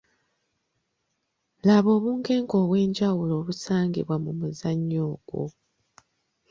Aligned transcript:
Laga 1.67 1.89
obunkenke 1.97 2.53
obw’enjawulo 2.63 3.33
obusangibwa 3.41 4.15
mu 4.23 4.31
muzannyo 4.39 5.01
ogwo. 5.13 5.43